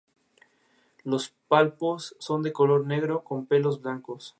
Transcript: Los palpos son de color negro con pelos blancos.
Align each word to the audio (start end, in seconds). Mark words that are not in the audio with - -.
Los 1.03 1.29
palpos 1.47 2.15
son 2.17 2.41
de 2.41 2.51
color 2.51 2.87
negro 2.87 3.23
con 3.23 3.45
pelos 3.45 3.83
blancos. 3.83 4.29